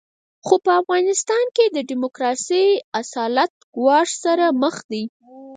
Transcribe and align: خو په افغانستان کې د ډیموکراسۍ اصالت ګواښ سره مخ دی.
خو 0.45 0.55
په 0.65 0.71
افغانستان 0.81 1.45
کې 1.55 1.65
د 1.69 1.77
ډیموکراسۍ 1.89 2.67
اصالت 3.01 3.51
ګواښ 3.77 4.09
سره 4.23 4.45
مخ 4.61 4.75
دی. 4.91 5.03